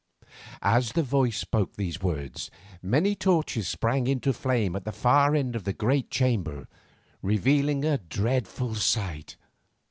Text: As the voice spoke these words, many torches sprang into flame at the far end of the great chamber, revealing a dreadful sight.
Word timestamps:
As 0.63 0.93
the 0.93 1.03
voice 1.03 1.37
spoke 1.37 1.75
these 1.75 2.01
words, 2.01 2.49
many 2.81 3.13
torches 3.13 3.67
sprang 3.67 4.07
into 4.07 4.33
flame 4.33 4.75
at 4.75 4.83
the 4.83 4.91
far 4.91 5.35
end 5.35 5.55
of 5.55 5.63
the 5.63 5.73
great 5.73 6.09
chamber, 6.09 6.67
revealing 7.21 7.85
a 7.85 7.99
dreadful 7.99 8.73
sight. 8.73 9.37